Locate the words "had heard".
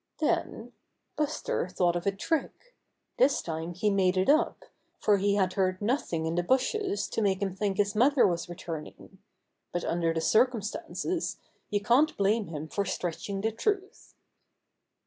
5.35-5.79